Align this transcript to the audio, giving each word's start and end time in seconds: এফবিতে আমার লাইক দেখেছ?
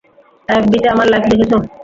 এফবিতে 0.49 0.87
আমার 0.93 1.07
লাইক 1.09 1.23
দেখেছ? 1.31 1.51